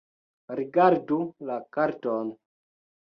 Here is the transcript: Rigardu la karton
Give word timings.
Rigardu 0.59 1.19
la 1.51 1.59
karton 1.79 2.35